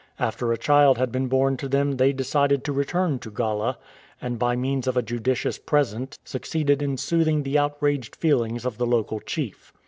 [0.17, 3.77] After a child had been born to them they decided to return to Gala,
[4.19, 8.87] and by means of a judicious present succeeded in soothing the outraged feelings of the
[8.87, 9.71] local chief.